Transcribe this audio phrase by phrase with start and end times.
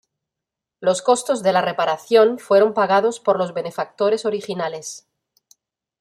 [0.79, 5.05] Los costos de la reparación fueron pagados por los benefactores originales.